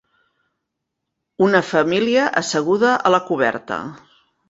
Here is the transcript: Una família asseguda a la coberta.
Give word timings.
Una 1.49 1.63
família 1.73 2.25
asseguda 2.43 2.97
a 3.11 3.17
la 3.19 3.25
coberta. 3.33 3.83